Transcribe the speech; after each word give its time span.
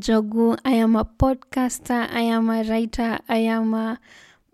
Njogu. 0.00 0.58
I 0.64 0.72
am 0.72 0.96
a 0.96 1.04
podcaster, 1.04 2.08
I 2.10 2.22
am 2.22 2.48
a 2.48 2.62
writer, 2.62 3.18
I 3.28 3.38
am 3.38 3.74
a 3.74 4.00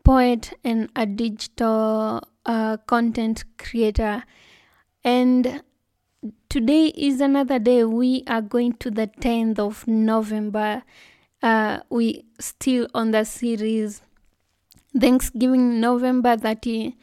poet, 0.03 0.53
and 0.65 0.91
a 0.97 1.07
digital 1.07 2.21
uh, 2.45 2.77
content 2.79 3.45
creator. 3.57 4.25
And 5.05 5.63
today 6.49 6.87
is 6.87 7.21
another 7.21 7.61
day. 7.61 7.85
We 7.85 8.25
are 8.27 8.43
going 8.43 8.73
to 8.75 8.91
the 8.91 9.07
10th 9.07 9.61
of 9.61 9.87
November. 9.87 10.83
Uh, 11.41 11.79
we 11.91 12.25
still 12.41 12.89
on 12.93 13.13
the 13.13 13.25
series 13.25 14.03
Thanksgiving 14.99 15.81
November 15.81 16.37
30 16.37 16.97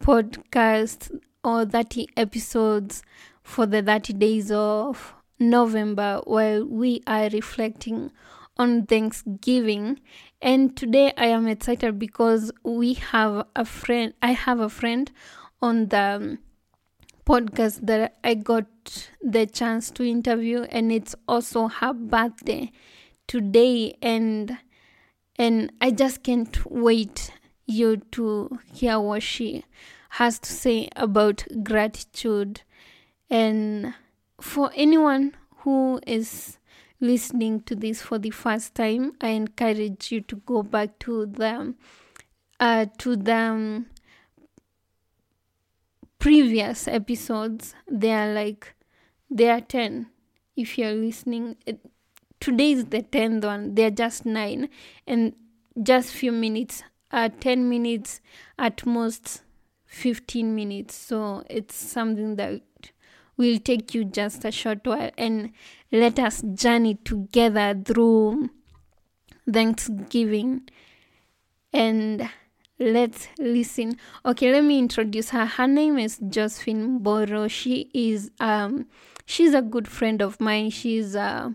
podcast 0.00 1.18
or 1.42 1.64
30 1.64 2.06
episodes 2.16 3.02
for 3.42 3.66
the 3.66 3.82
30 3.82 4.12
days 4.12 4.52
of 4.52 5.14
November 5.38 6.20
while 6.24 6.64
we 6.64 7.02
are 7.06 7.28
reflecting 7.30 8.10
on 8.56 8.86
Thanksgiving. 8.86 10.00
And 10.40 10.76
today 10.76 11.12
I 11.16 11.26
am 11.26 11.46
excited 11.46 11.98
because 11.98 12.52
we 12.64 12.94
have 12.94 13.46
a 13.56 13.64
friend, 13.64 14.14
I 14.22 14.32
have 14.32 14.60
a 14.60 14.68
friend 14.68 15.10
on 15.60 15.88
the 15.88 15.98
um, 15.98 16.38
podcast 17.24 17.86
that 17.86 18.18
I 18.24 18.34
got 18.34 18.66
the 19.22 19.46
chance 19.46 19.90
to 19.92 20.04
interview, 20.04 20.62
and 20.62 20.90
it's 20.90 21.14
also 21.28 21.68
her 21.68 21.92
birthday 21.92 22.72
today. 23.28 23.96
And 24.02 24.58
and 25.36 25.72
I 25.80 25.90
just 25.92 26.22
can't 26.22 26.70
wait 26.70 27.32
you 27.66 27.98
to 28.12 28.58
hear 28.72 29.00
what 29.00 29.22
she 29.22 29.64
has 30.10 30.38
to 30.40 30.52
say 30.52 30.88
about 30.94 31.46
gratitude 31.62 32.62
and 33.30 33.94
for 34.42 34.72
anyone 34.74 35.36
who 35.58 36.00
is 36.06 36.58
listening 37.00 37.60
to 37.62 37.76
this 37.76 38.02
for 38.02 38.18
the 38.18 38.30
first 38.30 38.74
time, 38.74 39.12
I 39.20 39.28
encourage 39.28 40.10
you 40.10 40.20
to 40.22 40.36
go 40.36 40.62
back 40.62 40.98
to 41.00 41.26
the 41.26 41.74
uh, 42.58 42.86
to 42.98 43.16
the 43.16 43.84
previous 46.18 46.88
episodes. 46.88 47.74
They 47.88 48.12
are 48.12 48.32
like 48.32 48.74
they 49.30 49.48
are 49.48 49.60
ten. 49.60 50.08
If 50.56 50.76
you're 50.76 50.92
listening, 50.92 51.56
today 52.40 52.72
is 52.72 52.86
the 52.86 53.02
tenth 53.02 53.44
one. 53.44 53.74
They 53.74 53.84
are 53.84 53.90
just 53.90 54.26
nine, 54.26 54.68
and 55.06 55.34
just 55.82 56.12
few 56.12 56.32
minutes. 56.32 56.82
Uh, 57.10 57.28
ten 57.40 57.68
minutes 57.68 58.20
at 58.58 58.84
most. 58.84 59.42
15 59.92 60.54
minutes 60.54 60.94
so 60.94 61.44
it's 61.50 61.74
something 61.74 62.36
that 62.36 62.62
will 63.36 63.58
take 63.58 63.94
you 63.94 64.04
just 64.04 64.44
a 64.44 64.50
short 64.50 64.86
while 64.86 65.10
and 65.16 65.52
let 65.90 66.18
us 66.18 66.42
journey 66.54 66.94
together 67.04 67.80
through 67.84 68.50
Thanksgiving. 69.50 70.68
And 71.72 72.28
let's 72.78 73.28
listen. 73.38 73.96
Okay, 74.24 74.52
let 74.52 74.64
me 74.64 74.78
introduce 74.78 75.30
her. 75.30 75.46
Her 75.46 75.66
name 75.66 75.98
is 75.98 76.18
Josephine 76.28 76.98
Boro. 76.98 77.48
She 77.48 77.90
is 77.94 78.30
um 78.40 78.86
she's 79.24 79.54
a 79.54 79.62
good 79.62 79.88
friend 79.88 80.20
of 80.20 80.40
mine. 80.40 80.70
She's 80.70 81.14
a 81.14 81.54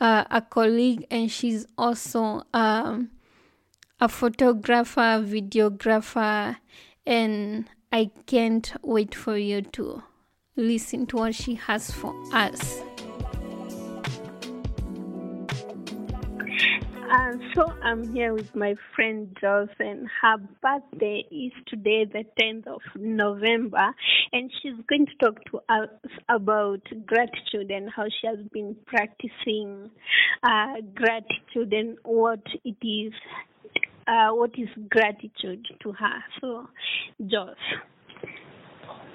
a, 0.00 0.26
a 0.30 0.40
colleague 0.40 1.06
and 1.10 1.30
she's 1.30 1.66
also 1.76 2.44
um 2.54 3.10
a 4.00 4.08
photographer, 4.08 5.22
videographer, 5.24 6.56
and 7.06 7.68
I 7.92 8.10
can't 8.26 8.72
wait 8.82 9.14
for 9.14 9.36
you 9.36 9.62
to 9.62 10.02
listen 10.56 11.06
to 11.06 11.16
what 11.16 11.34
she 11.34 11.54
has 11.54 11.90
for 11.90 12.14
us. 12.32 12.80
Uh, 17.12 17.32
so 17.54 17.70
I'm 17.82 18.10
here 18.14 18.32
with 18.32 18.54
my 18.54 18.74
friend 18.96 19.36
Jos, 19.38 19.68
and 19.78 20.08
her 20.22 20.38
birthday 20.62 21.22
is 21.30 21.52
today, 21.66 22.06
the 22.06 22.24
10th 22.40 22.66
of 22.66 22.80
November, 22.96 23.94
and 24.32 24.50
she's 24.62 24.76
going 24.88 25.06
to 25.06 25.14
talk 25.22 25.38
to 25.50 25.58
us 25.68 25.90
about 26.30 26.80
gratitude 27.04 27.70
and 27.70 27.90
how 27.94 28.04
she 28.04 28.26
has 28.26 28.38
been 28.52 28.74
practicing 28.86 29.90
uh, 30.42 30.80
gratitude 30.94 31.72
and 31.72 31.98
what 32.02 32.40
it 32.64 32.76
is 32.80 33.12
uh, 34.06 34.30
what 34.30 34.50
is 34.58 34.68
gratitude 34.88 35.66
to 35.82 35.92
her. 35.92 36.24
So, 36.40 36.66
Jos, 37.26 37.56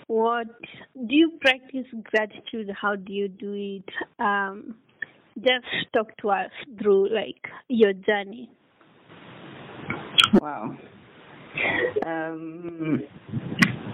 what 0.07 0.47
do 0.95 1.15
you 1.15 1.31
practice 1.41 1.85
gratitude? 2.03 2.69
How 2.81 2.95
do 2.95 3.13
you 3.13 3.27
do 3.27 3.53
it? 3.53 4.23
Um, 4.23 4.75
just 5.37 5.65
talk 5.93 6.15
to 6.21 6.29
us 6.31 6.51
through 6.81 7.13
like 7.13 7.41
your 7.67 7.93
journey. 7.93 8.49
Wow. 10.41 10.75
Um, 12.05 13.03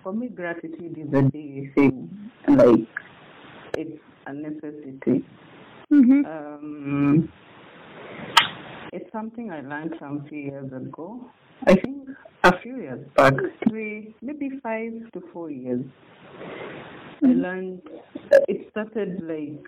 for 0.01 0.13
me, 0.13 0.28
gratitude 0.29 0.97
is 0.97 1.13
a 1.13 1.22
daily 1.24 1.72
thing. 1.75 2.31
Like 2.47 2.88
it's 3.78 4.01
a 4.28 4.34
necessity. 4.34 5.25
Mm-hmm. 5.91 6.25
Um, 6.25 7.31
it's 8.91 9.12
something 9.12 9.51
I 9.51 9.62
learned 9.62 9.95
some 10.00 10.25
few 10.30 10.40
years 10.40 10.72
ago. 10.72 11.30
I 11.66 11.75
think 11.75 12.09
a 12.44 12.59
few 12.59 12.78
years 12.78 13.06
back, 13.16 13.34
three, 13.69 14.16
maybe 14.22 14.59
five 14.62 14.91
to 15.13 15.22
four 15.31 15.50
years. 15.50 15.85
I 17.22 17.28
mm. 17.28 17.41
learned. 17.41 17.81
It 18.50 18.68
started 18.72 19.22
like 19.24 19.63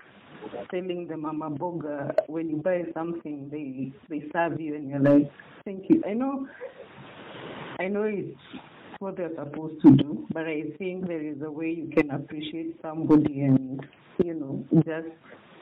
telling 0.72 1.07
the 1.07 1.16
mama 1.16 1.51
mboga 1.51 2.13
when 2.28 2.50
you 2.50 2.57
buy 2.57 2.83
something, 2.94 3.50
they 3.50 3.94
they 4.09 4.25
serve 4.33 4.59
you, 4.59 4.75
and 4.75 4.89
you're 4.89 5.00
like, 5.00 5.31
thank 5.63 5.85
you. 5.89 6.03
I 6.06 6.13
know, 6.13 6.47
I 7.79 7.88
know 7.88 8.03
it's 8.03 8.38
what 9.00 9.16
they're 9.17 9.35
supposed 9.35 9.81
to 9.83 9.91
do, 9.91 10.27
but 10.33 10.45
I 10.45 10.63
think 10.77 11.07
there 11.07 11.22
is 11.22 11.41
a 11.44 11.51
way 11.51 11.69
you 11.69 11.89
can 11.95 12.12
appreciate 12.12 12.75
somebody 12.81 13.41
and 13.41 13.85
you 14.23 14.33
know 14.33 14.66
just 14.85 15.16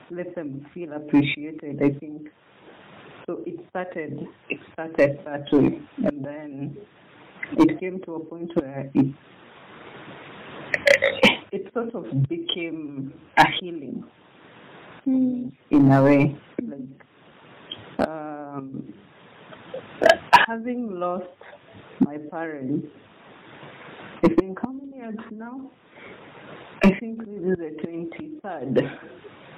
let 0.10 0.34
them 0.36 0.66
feel 0.74 0.94
appreciated. 0.94 1.80
I 1.82 1.98
think 2.00 2.28
so 3.26 3.42
it 3.46 3.60
started 3.70 4.28
it 4.50 4.60
started 4.74 5.20
that 5.26 5.46
way. 5.52 5.80
And 5.98 6.26
then 6.26 6.78
it 7.54 7.80
came 7.80 8.00
to 8.06 8.16
a 8.16 8.20
point 8.20 8.52
where 8.56 8.90
it 8.94 9.16
it 11.52 11.72
sort 11.74 11.94
of 11.94 12.06
became 12.28 13.14
a 13.38 13.46
healing 13.60 14.04
mm. 15.08 15.52
in 15.70 15.92
a 15.92 16.04
way 16.04 16.36
like 16.68 18.08
um, 18.08 18.94
having 20.48 21.00
lost 21.00 21.28
my 22.00 22.18
parents 22.32 22.88
i 24.24 24.28
think 24.40 24.58
how 24.62 24.72
many 24.72 24.94
years 25.04 25.16
now? 25.32 25.70
I 26.86 26.92
think 27.00 27.20
this 27.20 27.28
is 27.28 27.58
the 27.58 27.72
23rd 27.84 29.00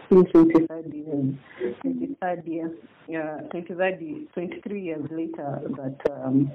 since 0.10 0.30
23rd 0.30 0.94
years, 0.94 1.36
23rd 1.84 2.48
year, 2.48 2.72
yeah, 3.08 3.40
23rd, 3.54 4.32
23 4.34 4.82
years 4.82 5.06
later 5.12 5.62
that 5.78 6.12
um, 6.12 6.52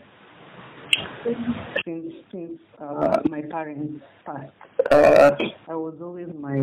since 1.25 2.15
since 2.33 2.59
uh, 2.81 3.19
my 3.29 3.43
parents 3.43 4.03
passed, 4.25 4.51
uh, 4.91 5.33
I 5.69 5.75
was 5.75 5.95
always 6.01 6.29
my 6.39 6.59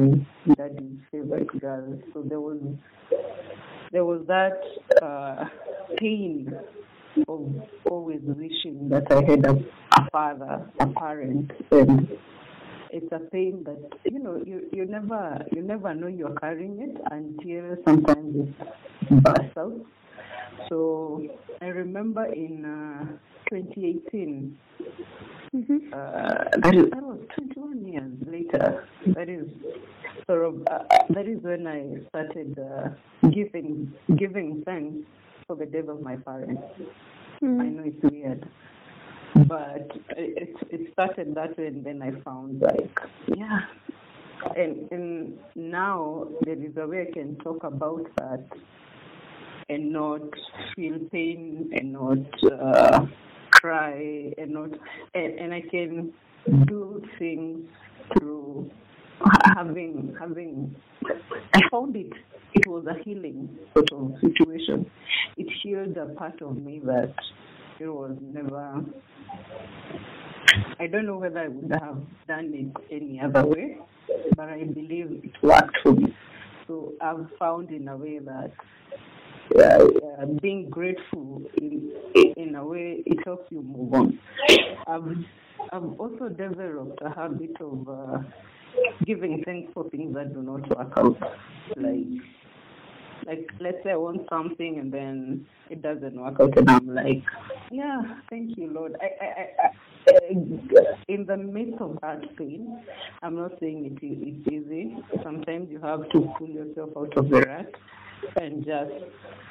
daddy's 0.56 1.00
favorite 1.12 1.60
girl. 1.60 2.00
So 2.14 2.22
there 2.22 2.42
was 2.42 2.60
there 3.92 4.06
was 4.06 4.26
that 4.28 4.60
uh, 5.02 5.46
pain 5.98 6.54
of 7.28 7.56
always 7.90 8.22
wishing 8.24 8.90
that 8.90 9.12
I 9.12 9.24
had 9.24 9.46
a, 9.46 9.54
a 9.98 10.10
father, 10.12 10.70
a 10.80 10.88
parent, 10.88 11.52
and 11.72 12.08
it's 12.92 13.12
a 13.12 13.20
pain 13.32 13.64
that 13.66 14.00
you 14.06 14.20
know 14.20 14.42
you 14.46 14.68
you 14.72 14.86
never 14.86 15.44
you 15.52 15.62
never 15.62 15.94
know 15.94 16.08
you're 16.08 16.36
carrying 16.36 16.80
it 16.80 16.98
until 17.12 17.78
sometimes 17.86 18.54
it 19.02 19.24
bursts 19.24 19.58
out. 19.58 19.74
So 20.70 21.24
I 21.62 21.68
remember 21.68 22.26
in 22.26 22.66
uh, 22.66 23.06
2018. 23.50 24.58
Mm-hmm. 25.56 25.94
Uh, 25.94 26.44
that 26.62 26.76
is 26.76 26.90
that 26.92 27.02
was 27.02 27.20
21 27.36 27.88
years 27.88 28.12
later. 28.28 28.88
That 29.16 29.30
is 29.30 29.48
sort 30.26 30.46
of 30.46 30.62
uh, 30.70 30.84
that 31.10 31.28
is 31.28 31.42
when 31.42 31.68
I 31.68 32.08
started 32.10 32.58
uh, 32.60 32.90
giving 33.30 33.94
giving 34.18 34.64
thanks 34.66 35.08
for 35.48 35.56
the 35.56 35.66
death 35.66 35.88
of 35.88 36.02
my 36.02 36.18
parents. 36.18 36.62
Mm-hmm. 37.42 37.62
I 37.62 37.66
know 37.70 37.84
it's 37.86 38.04
weird 38.04 38.48
but 39.46 39.92
it 40.10 40.56
it 40.70 40.92
started 40.94 41.36
that 41.36 41.58
way, 41.58 41.68
and 41.68 41.86
then 41.86 42.02
I 42.02 42.12
found 42.22 42.62
like 42.62 43.00
yeah, 43.36 43.60
and 44.56 44.92
and 44.92 45.38
now 45.56 46.28
there 46.42 46.56
is 46.56 46.76
a 46.78 46.88
way 46.88 47.08
I 47.10 47.12
can 47.12 47.36
talk 47.38 47.64
about 47.64 48.06
that 48.18 48.46
and 49.70 49.92
not 49.92 50.22
feel 50.76 51.00
pain 51.12 51.70
and 51.74 51.94
not 51.94 52.52
uh, 52.52 53.06
cry 53.52 54.34
and 54.38 54.52
not 54.52 54.70
and, 55.14 55.40
and 55.40 55.54
I 55.54 55.62
can 55.62 56.14
do 56.66 57.04
things 57.20 57.68
through 58.18 58.72
having 59.56 60.16
having 60.20 60.76
I 61.54 61.62
found 61.70 61.96
it 61.96 62.14
it 62.54 62.66
was 62.66 62.86
a 62.88 63.04
healing 63.04 63.50
sort 63.74 63.92
of 63.92 64.14
situation. 64.22 64.90
It 65.36 65.48
healed 65.62 65.98
a 65.98 66.08
part 66.16 66.42
of 66.42 66.58
me 66.58 66.80
that 66.86 67.14
it 67.80 67.88
was 67.88 68.18
never 68.22 68.84
I 70.80 70.88
don't 70.88 71.06
know 71.06 71.18
whether 71.18 71.40
I 71.40 71.48
would 71.48 71.72
have 71.72 71.98
done 72.28 72.52
it 72.54 72.94
any 72.94 73.20
other 73.20 73.46
way, 73.46 73.78
but 74.36 74.50
I 74.50 74.64
believe 74.64 75.22
it 75.24 75.32
worked 75.42 75.78
for 75.84 75.94
me. 75.94 76.16
So 76.68 76.94
I've 77.02 77.28
found 77.40 77.72
in 77.72 77.88
a 77.88 77.98
way 77.98 78.20
that 78.20 78.52
uh, 79.56 80.26
being 80.42 80.70
grateful 80.70 81.42
in 81.58 81.92
in 82.36 82.56
a 82.56 82.66
way 82.66 83.04
it 83.06 83.18
helps 83.26 83.52
you 83.52 83.62
move 83.62 83.94
on. 83.94 84.20
I've 84.86 85.26
I've 85.72 86.00
also 86.00 86.30
developed 86.30 87.02
a 87.02 87.10
habit 87.10 87.56
of 87.60 87.88
uh, 87.90 88.20
giving 89.06 89.44
thanks 89.46 89.72
for 89.74 89.90
things 89.90 90.14
that 90.16 90.34
do 90.34 90.42
not 90.42 90.68
work 90.78 90.94
out, 90.98 91.18
like 91.76 92.06
like 93.28 93.50
let's 93.60 93.84
say 93.84 93.92
I 93.92 93.98
want 93.98 94.28
something 94.30 94.80
and 94.80 94.92
then 94.92 95.46
it 95.70 95.82
doesn't 95.82 96.16
work 96.20 96.40
out, 96.40 96.58
and 96.58 96.70
I'm 96.70 96.96
like, 96.96 97.24
yeah, 97.70 98.02
thank 98.30 98.58
you, 98.58 98.72
Lord. 98.72 98.96
I, 99.02 99.10
I, 99.24 99.28
I, 99.28 99.46
I 99.68 99.78
in 101.10 101.26
the 101.26 101.36
midst 101.36 101.82
of 101.82 102.00
that 102.02 102.36
pain, 102.38 102.82
I'm 103.22 103.36
not 103.36 103.52
saying 103.60 103.86
it 103.86 104.06
is 104.06 104.18
it's 104.22 104.48
easy. 104.48 104.98
Sometimes 105.24 105.70
you 105.70 105.80
have 105.82 106.10
to 106.12 106.34
pull 106.38 106.48
yourself 106.48 106.92
out 106.98 107.18
of 107.18 107.30
the 107.30 107.42
rut 107.42 107.76
and 108.38 108.66
just 108.66 108.92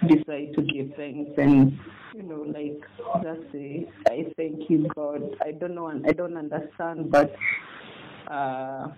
decide 0.09 0.55
to 0.55 0.63
give 0.63 0.93
thanks 0.97 1.31
and 1.39 1.79
you 2.15 2.23
know 2.23 2.45
like 2.47 2.81
just 3.23 3.53
say 3.53 3.89
I 4.09 4.33
thank 4.37 4.69
you 4.71 4.89
God. 4.95 5.37
I 5.45 5.53
don't 5.53 5.75
know 5.75 5.89
and 5.89 6.07
I 6.07 6.13
don't 6.13 6.37
understand 6.37 7.11
but 7.11 7.37
uh 8.29 8.89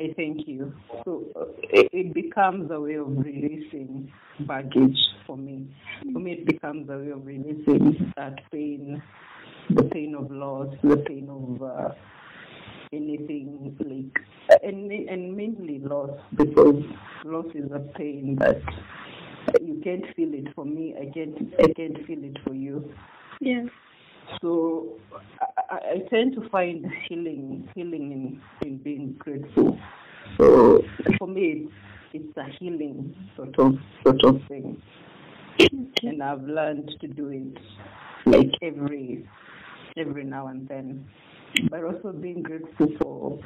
I 0.00 0.12
thank 0.16 0.46
you. 0.46 0.74
So 1.04 1.24
uh, 1.36 1.44
it, 1.62 1.88
it 1.92 2.14
becomes 2.14 2.70
a 2.70 2.80
way 2.80 2.94
of 2.94 3.08
releasing 3.16 4.10
baggage 4.40 4.98
for 5.26 5.36
me. 5.36 5.66
For 6.12 6.18
me, 6.20 6.32
it 6.32 6.46
becomes 6.46 6.88
a 6.90 6.98
way 6.98 7.10
of 7.10 7.26
releasing 7.26 8.12
that 8.16 8.38
pain, 8.50 9.02
the 9.70 9.84
pain 9.84 10.14
of 10.14 10.30
loss, 10.30 10.68
the 10.82 10.96
pain 10.98 11.28
of 11.30 11.62
uh, 11.62 11.94
anything 12.92 13.76
like, 13.80 14.60
and 14.62 14.90
and 14.92 15.36
mainly 15.36 15.78
loss 15.80 16.10
because 16.36 16.82
loss 17.24 17.46
is 17.54 17.70
a 17.72 17.80
pain 17.98 18.36
that 18.40 18.60
you 19.62 19.80
can't 19.82 20.04
feel 20.14 20.32
it. 20.34 20.54
For 20.54 20.64
me, 20.64 20.94
I 21.00 21.10
can't 21.12 21.36
I 21.58 21.72
can't 21.72 22.06
feel 22.06 22.22
it 22.24 22.36
for 22.44 22.54
you. 22.54 22.92
Yes. 23.40 23.66
So 24.40 24.98
I, 25.70 26.02
tend 26.10 26.34
to 26.34 26.48
find 26.48 26.86
healing 27.08 27.68
healing 27.74 28.40
in, 28.62 28.68
in 28.68 28.78
being 28.78 29.14
grateful. 29.18 29.78
So 30.38 30.82
for 31.18 31.28
me, 31.28 31.66
it's, 31.66 31.72
it's 32.12 32.36
a 32.36 32.44
healing 32.58 33.14
sort 33.36 33.58
of 33.58 33.74
sort 34.04 34.24
of 34.24 34.40
thing, 34.48 34.80
and 36.02 36.22
I've 36.22 36.42
learned 36.42 36.94
to 37.00 37.08
do 37.08 37.28
it 37.28 37.58
like 38.26 38.52
every 38.62 39.28
every 39.96 40.24
now 40.24 40.48
and 40.48 40.68
then, 40.68 41.06
but 41.70 41.84
also 41.84 42.12
being 42.12 42.42
grateful 42.42 42.88
for 43.00 43.38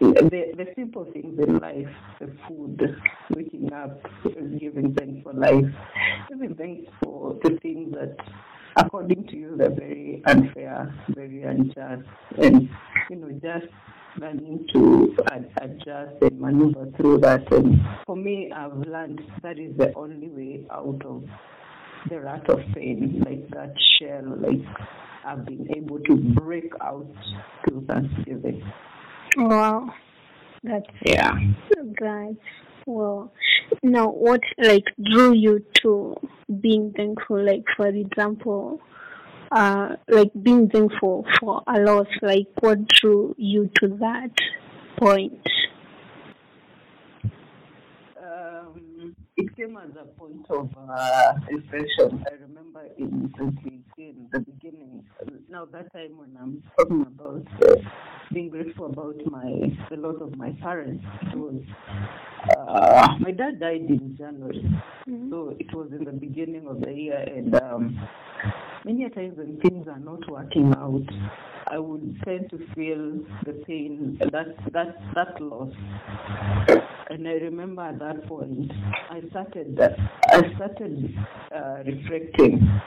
the 0.00 0.52
the 0.56 0.66
simple 0.76 1.04
things 1.12 1.38
in 1.38 1.58
life, 1.58 1.94
the 2.20 2.30
food, 2.46 2.96
waking 3.34 3.72
up, 3.72 4.02
giving 4.58 4.94
thanks 4.94 5.22
for 5.22 5.32
life, 5.32 5.64
giving 6.28 6.54
thanks 6.54 6.90
for 7.02 7.38
the 7.42 7.58
things 7.62 7.94
that 7.94 8.16
according 8.76 9.26
to 9.28 9.36
you, 9.36 9.56
they're 9.56 9.70
very 9.70 10.22
unfair, 10.26 10.94
very 11.10 11.42
unjust, 11.42 12.08
and 12.38 12.68
you 13.10 13.16
know, 13.16 13.30
just 13.42 13.72
learning 14.18 14.66
to 14.72 15.16
adjust 15.60 16.22
and 16.22 16.40
maneuver 16.40 16.86
through 16.96 17.18
that. 17.18 17.50
And 17.52 17.80
for 18.06 18.16
me, 18.16 18.52
I've 18.54 18.76
learned 18.76 19.20
that 19.42 19.58
is 19.58 19.76
the 19.76 19.92
only 19.94 20.28
way 20.28 20.66
out 20.70 21.02
of 21.04 21.24
the 22.08 22.20
rat 22.20 22.48
of 22.50 22.60
pain, 22.74 23.22
like 23.26 23.48
that 23.50 23.74
shell, 23.98 24.36
like 24.38 24.60
I've 25.24 25.44
been 25.44 25.68
able 25.76 26.00
to 26.00 26.16
break 26.16 26.72
out 26.80 27.06
through 27.64 27.86
Thanksgiving. 27.88 28.62
Wow. 29.36 29.94
That's 30.62 30.86
Yeah. 31.04 31.32
Right. 32.00 32.36
Well, 32.86 33.32
now 33.82 34.08
what 34.08 34.40
like 34.58 34.84
drew 35.02 35.32
you 35.32 35.64
to 35.82 36.16
being 36.60 36.92
thankful? 36.96 37.44
Like 37.44 37.64
for 37.76 37.86
example, 37.86 38.80
uh, 39.50 39.96
like 40.08 40.30
being 40.42 40.68
thankful 40.68 41.26
for 41.40 41.62
a 41.66 41.80
loss. 41.80 42.08
Like 42.20 42.48
what 42.60 42.86
drew 42.88 43.34
you 43.38 43.70
to 43.80 43.88
that 44.00 44.30
point? 44.98 45.46
Um, 48.22 49.14
it 49.36 49.56
came 49.56 49.76
as 49.76 49.90
a 50.00 50.04
point 50.18 50.46
of 50.50 50.68
uh, 50.88 51.34
reflection. 51.50 52.24
I 52.30 52.34
remember 52.34 52.82
in 52.98 53.32
2018, 54.02 54.28
the 54.32 54.40
beginning. 54.40 55.04
Now 55.48 55.66
that 55.66 55.92
time 55.92 56.18
when 56.18 56.36
I'm 56.40 56.62
talking 56.76 57.02
about 57.02 57.46
being 58.32 58.48
grateful 58.48 58.86
about 58.86 59.16
my 59.26 59.76
the 59.90 59.96
loss 59.96 60.16
of 60.20 60.36
my 60.36 60.50
parents, 60.60 61.04
it 61.22 61.36
was 61.36 61.60
uh, 62.58 63.08
my 63.20 63.30
dad 63.30 63.60
died 63.60 63.86
in 63.88 64.16
January, 64.16 64.64
so 65.30 65.54
it 65.58 65.72
was 65.74 65.90
in 65.92 66.04
the 66.04 66.12
beginning 66.12 66.66
of 66.66 66.80
the 66.80 66.92
year, 66.92 67.18
and 67.18 67.54
um, 67.60 68.08
many 68.84 69.04
a 69.04 69.10
times 69.10 69.36
when 69.38 69.60
things 69.60 69.86
are 69.86 70.00
not 70.00 70.28
working 70.30 70.72
out, 70.76 71.02
I 71.68 71.78
would 71.78 72.20
tend 72.24 72.50
to 72.50 72.58
feel 72.74 73.20
the 73.44 73.62
pain, 73.66 74.18
that 74.32 74.56
that 74.72 74.96
that 75.14 75.40
loss. 75.40 75.72
And 77.10 77.28
I 77.28 77.32
remember 77.32 77.82
at 77.82 77.98
that 77.98 78.26
point, 78.26 78.72
I 79.10 79.20
started 79.30 79.78
I 80.30 80.54
started 80.56 81.14
uh, 81.54 81.82
reflecting. 81.84 82.80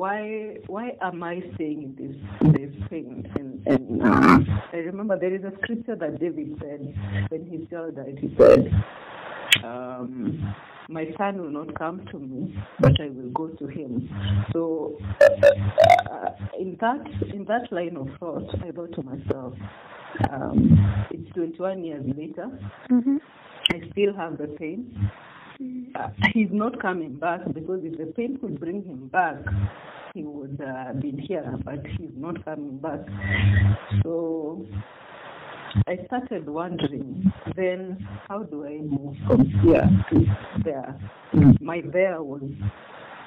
Why 0.00 0.56
why 0.66 0.96
am 1.02 1.22
I 1.22 1.42
saying 1.58 1.94
this 1.98 2.16
this 2.54 2.88
thing? 2.88 3.30
And, 3.38 3.66
and 3.66 4.02
uh, 4.02 4.38
I 4.72 4.76
remember 4.78 5.18
there 5.18 5.34
is 5.34 5.44
a 5.44 5.52
scripture 5.58 5.94
that 5.94 6.18
David 6.18 6.56
said 6.58 7.28
when 7.28 7.44
his 7.44 7.68
child 7.68 7.96
died. 7.96 8.18
He 8.18 8.34
said, 8.38 8.72
um, 9.62 10.54
"My 10.88 11.04
son 11.18 11.42
will 11.42 11.50
not 11.50 11.74
come 11.74 12.06
to 12.12 12.18
me, 12.18 12.56
but 12.80 12.98
I 12.98 13.10
will 13.10 13.28
go 13.34 13.48
to 13.48 13.66
him." 13.66 14.08
So, 14.54 14.96
uh, 15.20 16.30
in 16.58 16.78
that 16.80 17.06
in 17.34 17.44
that 17.44 17.70
line 17.70 17.98
of 17.98 18.08
thought, 18.18 18.48
I 18.66 18.70
thought 18.70 18.94
to 18.94 19.02
myself, 19.02 19.52
um, 20.32 21.06
"It's 21.10 21.30
21 21.34 21.84
years 21.84 22.06
later. 22.16 22.48
Mm-hmm. 22.90 23.16
I 23.74 23.90
still 23.90 24.14
have 24.14 24.38
the 24.38 24.46
pain." 24.46 25.10
Uh, 25.94 26.08
he's 26.32 26.48
not 26.50 26.80
coming 26.80 27.14
back 27.14 27.40
because 27.52 27.80
if 27.84 27.98
the 27.98 28.06
pain 28.06 28.38
could 28.40 28.58
bring 28.58 28.82
him 28.84 29.08
back, 29.08 29.36
he 30.14 30.22
would 30.22 30.60
uh, 30.60 30.92
been 30.94 31.18
here, 31.18 31.54
but 31.64 31.84
he's 31.98 32.10
not 32.16 32.44
coming 32.44 32.78
back. 32.78 33.00
So 34.02 34.66
I 35.86 35.98
started 36.06 36.48
wondering, 36.48 37.32
then 37.56 38.06
how 38.28 38.42
do 38.42 38.66
I 38.66 38.78
move 38.78 39.16
from 39.26 39.46
here 39.62 39.88
to 40.10 40.36
there? 40.64 40.98
My 41.60 41.82
there 41.92 42.22
was 42.22 42.42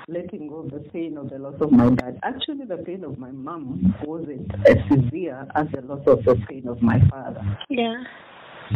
letting 0.07 0.49
go 0.49 0.55
of 0.57 0.71
the 0.71 0.79
pain 0.91 1.17
of 1.17 1.29
the 1.29 1.37
loss 1.39 1.55
of 1.61 1.71
my 1.71 1.89
dad. 1.89 2.19
Actually, 2.23 2.65
the 2.65 2.77
pain 2.77 3.03
of 3.03 3.17
my 3.17 3.31
mom 3.31 3.95
wasn't 4.03 4.51
as 4.67 4.77
severe 4.89 5.47
as 5.55 5.67
the 5.73 5.81
loss 5.81 6.05
of 6.07 6.23
the 6.25 6.35
pain 6.49 6.67
of 6.67 6.81
my 6.81 6.99
father. 7.09 7.57
Yeah. 7.69 8.03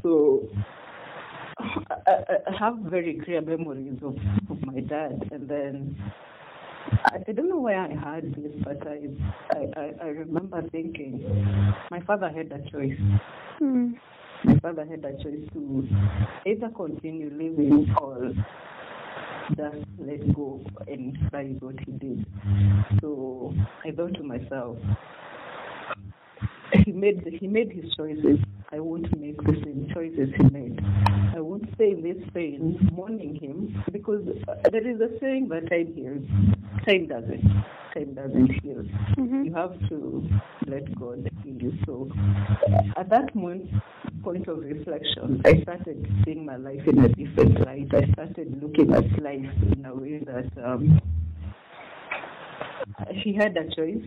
So 0.01 0.47
I, 2.07 2.37
I 2.47 2.57
have 2.59 2.77
very 2.79 3.19
clear 3.23 3.41
memories 3.41 3.97
of, 4.03 4.17
of 4.49 4.65
my 4.65 4.79
dad, 4.81 5.27
and 5.31 5.47
then 5.47 5.97
I, 7.05 7.17
I 7.27 7.31
don't 7.31 7.49
know 7.49 7.59
where 7.59 7.79
I 7.79 7.89
had 7.93 8.33
this, 8.35 8.51
but 8.63 8.85
I, 8.87 9.09
I 9.51 9.79
I 9.79 9.93
I 10.03 10.07
remember 10.07 10.63
thinking 10.71 11.23
my 11.91 12.01
father 12.01 12.29
had 12.29 12.51
a 12.51 12.59
choice. 12.69 12.99
Mm. 13.61 13.93
My 14.45 14.59
father 14.59 14.85
had 14.85 15.03
a 15.03 15.11
choice 15.23 15.47
to 15.53 15.87
either 16.45 16.69
continue 16.69 17.29
living 17.31 17.93
or 18.01 18.31
just 19.55 19.85
let 19.97 20.33
go, 20.35 20.61
and 20.87 21.17
that 21.31 21.45
is 21.45 21.61
what 21.61 21.75
he 21.85 21.91
did. 21.93 22.25
So 23.01 23.53
I 23.85 23.91
thought 23.91 24.13
to 24.15 24.23
myself, 24.23 24.77
he 26.85 26.91
made 26.91 27.25
he 27.39 27.47
made 27.47 27.71
his 27.71 27.93
choices. 27.95 28.39
I 28.71 28.79
won't 28.79 29.07
make 29.19 29.37
the 29.43 29.53
same 29.63 29.89
choices 29.93 30.29
he 30.37 30.43
made. 30.49 30.79
I 31.37 31.41
won't 31.41 31.69
stay 31.75 31.91
in 31.91 32.01
this 32.01 32.17
pain 32.33 32.89
mourning 32.91 33.35
him 33.35 33.83
because 33.91 34.25
there 34.71 34.87
is 34.87 34.99
a 35.01 35.09
saying 35.19 35.49
that 35.49 35.69
time 35.69 35.93
heals, 35.93 36.25
time 36.87 37.07
doesn't. 37.07 37.43
Time 37.93 38.13
doesn't 38.15 38.51
heal. 38.63 38.83
Mhm. 39.17 39.45
You 39.45 39.53
have 39.53 39.77
to 39.89 40.27
let 40.67 40.93
God 40.95 41.29
heal 41.43 41.55
you. 41.61 41.73
So 41.85 42.09
at 42.97 43.09
that 43.09 43.35
moment, 43.35 43.69
point, 44.23 44.45
point 44.45 44.47
of 44.47 44.59
reflection, 44.59 45.41
I 45.45 45.61
started 45.61 46.07
seeing 46.25 46.45
my 46.45 46.57
life 46.57 46.87
in 46.87 46.99
a 47.05 47.09
different 47.09 47.59
light. 47.65 47.93
I 47.93 48.11
started 48.13 48.61
looking 48.61 48.93
at 48.93 49.05
life 49.21 49.53
in 49.77 49.85
a 49.85 49.93
way 49.95 50.19
that 50.25 50.49
um, 50.65 50.99
he 53.11 53.33
had 53.33 53.55
a 53.57 53.63
choice. 53.75 54.03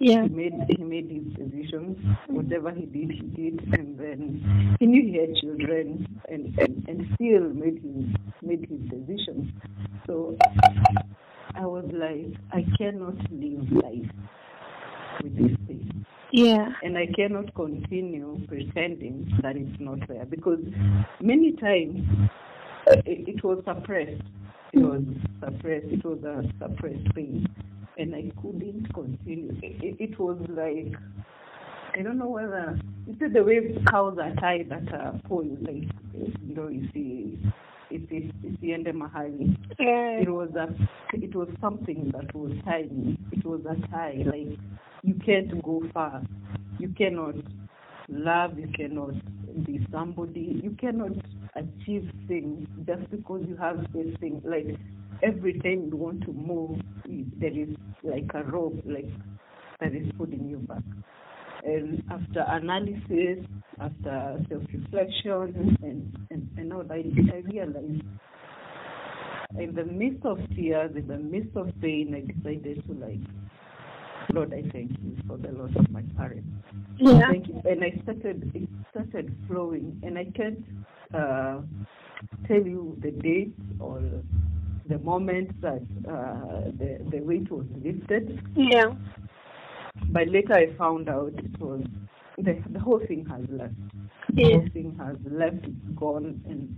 Yeah. 0.00 0.22
He 0.24 0.28
made 0.28 0.54
he 0.68 0.82
made 0.82 1.10
his 1.10 1.32
decisions. 1.34 1.96
Whatever 2.28 2.70
he 2.72 2.86
did, 2.86 3.10
he 3.10 3.20
did, 3.50 3.74
and 3.74 3.98
then 3.98 4.76
he 4.80 4.86
knew 4.86 5.02
he 5.02 5.18
had 5.18 5.34
children, 5.36 6.06
and 6.28 6.58
and, 6.58 6.84
and 6.88 7.06
still 7.14 7.48
made 7.54 7.80
his 7.82 8.14
made 8.42 8.66
his 8.68 8.80
decisions. 8.90 9.50
So 10.06 10.36
I 11.54 11.66
was 11.66 11.84
like, 11.92 12.34
I 12.52 12.64
cannot 12.76 13.16
live 13.30 13.70
life 13.72 14.10
with 15.22 15.36
this 15.36 15.56
thing, 15.66 16.04
Yeah. 16.32 16.68
and 16.82 16.98
I 16.98 17.06
cannot 17.14 17.54
continue 17.54 18.40
pretending 18.48 19.30
that 19.42 19.56
it's 19.56 19.78
not 19.80 19.98
there 20.08 20.24
because 20.24 20.60
many 21.20 21.52
times 21.52 22.02
uh, 22.90 22.96
it, 23.06 23.28
it 23.36 23.44
was 23.44 23.62
suppressed. 23.64 24.22
It 24.72 24.80
was 24.80 25.02
suppressed. 25.40 25.86
It 25.90 26.04
was 26.04 26.18
a 26.24 26.42
suppressed 26.58 27.14
thing, 27.14 27.46
and 27.98 28.14
I 28.14 28.30
couldn't 28.40 28.92
continue. 28.92 29.56
It, 29.62 29.96
it, 30.00 30.18
was 30.18 30.38
like 30.48 30.94
I 31.96 32.02
don't 32.02 32.18
know 32.18 32.28
whether 32.28 32.78
you 33.06 33.16
see 33.20 33.32
the 33.32 33.42
way 33.42 33.76
cows 33.90 34.18
are 34.20 34.34
tied 34.40 34.72
at 34.72 34.92
a 34.92 35.20
pole, 35.28 35.56
like 35.60 35.88
you 36.14 36.54
know, 36.54 36.68
you 36.68 36.88
see, 36.92 37.38
it 37.90 38.02
is 38.10 38.30
isiende 38.42 38.92
mahali. 38.92 39.56
Yeah. 39.78 40.20
It 40.22 40.28
was 40.28 40.50
a, 40.56 40.68
it 41.12 41.34
was 41.34 41.48
something 41.60 42.10
that 42.12 42.34
was 42.34 42.52
tying. 42.64 43.16
It 43.32 43.44
was 43.44 43.60
a 43.68 43.74
tie. 43.88 44.24
Like 44.26 44.58
you 45.02 45.14
can't 45.24 45.62
go 45.62 45.82
far. 45.92 46.22
You 46.78 46.88
cannot 46.88 47.36
love. 48.08 48.58
You 48.58 48.68
cannot 48.76 49.14
be 49.64 49.86
somebody. 49.92 50.60
You 50.62 50.76
cannot 50.80 51.12
achieve 51.54 52.10
things 52.26 52.66
just 52.86 53.08
because 53.10 53.44
you 53.46 53.56
have 53.56 53.80
this 53.92 54.16
thing. 54.20 54.42
Like 54.44 54.76
every 55.22 55.54
time 55.60 55.88
you 55.90 55.96
want 55.96 56.22
to 56.22 56.32
move, 56.32 56.80
there 57.06 57.56
is 57.56 57.68
like 58.02 58.30
a 58.34 58.42
rope, 58.44 58.80
like 58.84 59.10
that 59.80 59.94
is 59.94 60.10
pulling 60.16 60.48
you 60.48 60.58
back. 60.58 60.82
And 61.64 62.02
after 62.10 62.44
analysis, 62.46 63.44
after 63.80 64.44
self-reflection, 64.48 65.78
and 65.82 66.28
and, 66.30 66.48
and 66.56 66.72
all 66.72 66.82
that, 66.82 66.94
I 66.94 67.42
realized 67.50 68.02
in 69.58 69.74
the 69.74 69.84
midst 69.84 70.24
of 70.26 70.38
tears, 70.54 70.90
in 70.96 71.06
the 71.06 71.16
midst 71.16 71.56
of 71.56 71.70
pain, 71.80 72.14
I 72.14 72.32
decided 72.32 72.82
to 72.86 72.92
like, 72.94 73.20
Lord, 74.32 74.52
I 74.52 74.62
thank 74.70 74.90
you 74.90 75.16
for 75.28 75.36
the 75.36 75.52
loss 75.52 75.70
of 75.76 75.90
my 75.90 76.02
parents. 76.16 76.48
Yeah. 76.98 77.30
Thank 77.30 77.48
you. 77.48 77.62
And 77.64 77.84
I 77.84 77.92
started, 78.02 78.50
it 78.54 78.68
started 78.90 79.34
flowing, 79.46 80.00
and 80.02 80.18
I 80.18 80.24
can't 80.34 80.64
uh, 81.14 81.60
tell 82.48 82.62
you 82.62 82.96
the 83.00 83.10
date 83.10 83.54
or 83.78 84.02
the 84.88 84.98
moment 84.98 85.50
that 85.62 85.82
uh, 86.08 86.70
the 86.78 86.98
the 87.10 87.20
weight 87.20 87.50
was 87.50 87.66
lifted. 87.82 88.40
Yeah. 88.54 88.92
But 90.10 90.28
later 90.28 90.54
I 90.54 90.72
found 90.76 91.08
out 91.08 91.32
it 91.38 91.58
was 91.60 91.84
the 92.38 92.62
the 92.70 92.80
whole 92.80 93.00
thing 93.06 93.26
has 93.30 93.44
left. 93.48 93.74
The 94.34 94.42
Yeah. 94.42 94.56
whole 94.58 94.68
thing 94.72 94.96
has 94.98 95.16
left. 95.30 95.64
It's 95.64 95.88
gone, 95.96 96.40
and 96.48 96.76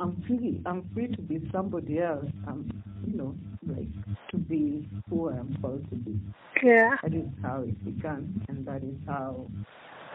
I'm 0.00 0.22
free. 0.26 0.60
I'm 0.66 0.88
free 0.94 1.08
to 1.08 1.22
be 1.22 1.48
somebody 1.52 2.00
else. 2.00 2.26
I'm, 2.46 2.70
you 3.06 3.16
know, 3.16 3.34
like 3.66 3.88
to 4.30 4.36
be 4.38 4.88
who 5.10 5.28
I 5.30 5.36
am 5.38 5.56
called 5.60 5.88
to 5.90 5.96
be. 5.96 6.18
Yeah. 6.62 6.96
That 7.02 7.14
is 7.14 7.26
how 7.42 7.62
it 7.62 7.84
began, 7.84 8.42
and 8.48 8.66
that 8.66 8.82
is 8.82 8.96
how 9.06 9.46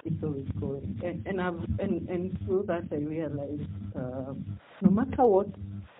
it's 0.05 0.23
always 0.23 0.47
going. 0.59 0.99
And 1.03 1.25
and 1.27 1.41
I've 1.41 1.61
and 1.79 2.07
and 2.09 2.37
through 2.45 2.63
that 2.67 2.85
I 2.91 2.95
realized 2.95 3.69
uh, 3.95 4.33
no 4.81 4.89
matter 4.89 5.23
what 5.25 5.47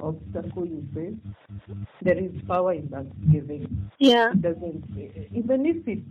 obstacle 0.01 0.65
you 0.65 0.83
face, 0.93 1.13
there 2.01 2.17
is 2.17 2.31
power 2.47 2.73
in 2.73 2.87
that 2.89 3.05
giving. 3.31 3.89
Yeah. 3.99 4.31
It 4.31 4.41
doesn't 4.41 4.83
even 5.33 5.65
if 5.65 5.87
it's 5.87 6.01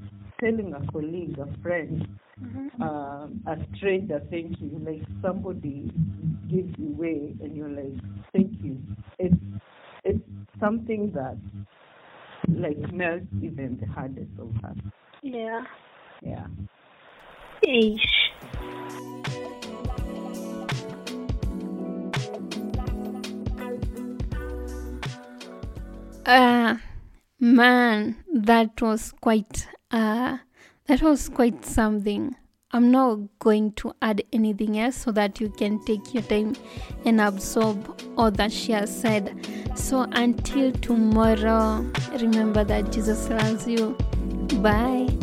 telling 0.41 0.75
a 0.75 0.93
colleague, 0.93 1.39
a 1.39 1.63
friend, 1.63 2.07
Mm-hmm. 2.41 2.83
uh, 2.83 3.27
a 3.53 3.59
stranger 3.77 4.23
thank 4.31 4.61
you, 4.61 4.81
like 4.87 5.03
somebody 5.21 5.91
gives 6.49 6.73
you 6.79 6.95
way 6.97 7.35
and 7.43 7.57
you're 7.57 7.69
like, 7.69 8.01
thank 8.33 8.53
you. 8.63 8.79
It's 9.19 9.35
it's 10.05 10.21
something 10.61 11.11
that 11.17 11.37
like 12.57 12.79
melts 12.93 13.27
even 13.43 13.77
the 13.81 13.87
hardest 13.93 14.31
of 14.39 14.55
hearts. 14.63 14.81
Yeah. 15.23 15.65
Yeah. 16.23 16.47
Ish. 17.63 18.31
Uh, 26.29 26.77
man, 27.41 28.23
that 28.31 28.83
was 28.83 29.13
quite 29.19 29.67
uh, 29.91 30.37
that 30.87 31.01
was 31.01 31.31
quite 31.31 31.65
something. 31.65 32.37
I'm 32.71 32.91
not 32.91 33.21
going 33.39 33.73
to 33.77 33.95
add 34.03 34.23
anything 34.31 34.79
else 34.79 34.97
so 34.97 35.13
that 35.13 35.41
you 35.41 35.49
can 35.49 35.83
take 35.87 36.13
your 36.13 36.23
time 36.25 36.55
and 37.07 37.19
absorb 37.19 37.99
all 38.19 38.31
that 38.33 38.53
she 38.53 38.73
has 38.73 38.95
said. 38.95 39.49
So 39.75 40.03
until 40.13 40.73
tomorrow, 40.73 41.91
remember 42.13 42.63
that 42.63 42.93
Jesus 42.93 43.31
loves 43.31 43.67
you. 43.67 43.97
Bye. 44.61 45.18